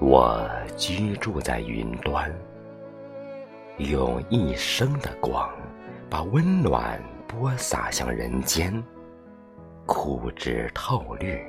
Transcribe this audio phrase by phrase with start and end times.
[0.00, 2.32] 我居住在云端，
[3.78, 5.50] 用一生的光，
[6.08, 8.82] 把温暖播撒向人间。
[9.86, 11.42] 枯枝透绿，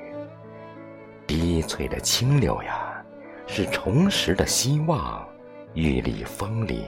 [1.28, 3.06] 低翠的清流呀，
[3.46, 5.28] 是重拾的希望。
[5.76, 6.86] 玉立风里，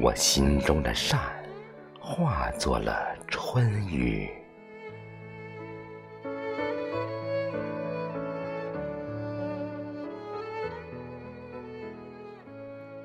[0.00, 1.20] 我心中的善
[2.00, 4.28] 化作了春雨。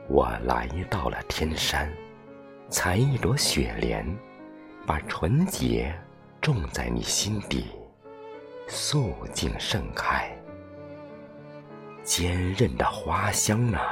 [0.09, 1.87] 我来到了天山，
[2.67, 4.03] 采一朵雪莲，
[4.83, 5.95] 把纯洁
[6.41, 7.67] 种在你心底，
[8.67, 10.35] 素净盛开。
[12.03, 13.83] 坚韧的花香啊，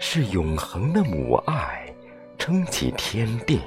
[0.00, 1.86] 是永恒的母爱，
[2.36, 3.60] 撑起天地。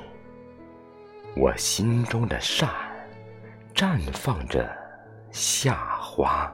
[1.37, 2.69] 我心中的善，
[3.73, 4.69] 绽放着
[5.31, 6.53] 夏花。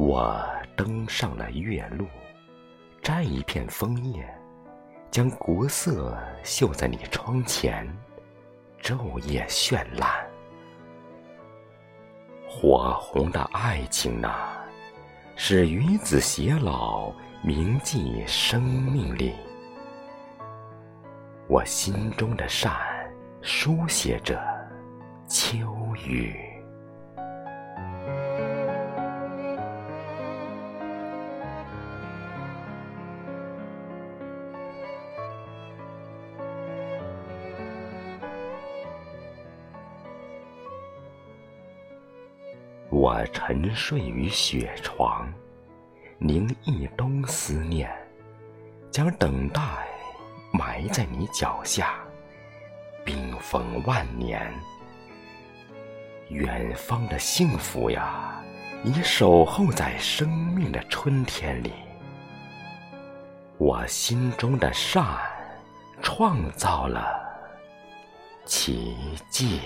[0.00, 0.42] 我
[0.74, 2.06] 登上了月路，
[3.02, 4.26] 摘一片枫叶，
[5.10, 7.86] 将国色绣在你窗前，
[8.80, 10.08] 昼夜绚烂。
[12.48, 14.64] 火红的爱情啊，
[15.36, 19.34] 是与子偕老，铭记生命里。
[21.46, 22.72] 我心中的善，
[23.42, 24.42] 书写着
[25.28, 25.58] 秋
[26.08, 26.49] 雨。
[42.90, 45.32] 我沉睡于雪床，
[46.18, 47.88] 凝一冬思念，
[48.90, 49.62] 将等待
[50.52, 51.94] 埋在你脚下，
[53.04, 54.52] 冰封万年。
[56.30, 58.42] 远方的幸福呀，
[58.82, 61.72] 已守候在生命的春天里。
[63.56, 65.04] 我心中的善，
[66.02, 67.20] 创造了
[68.44, 68.96] 奇
[69.30, 69.60] 迹。